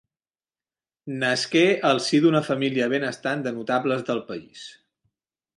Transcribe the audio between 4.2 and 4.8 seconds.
país.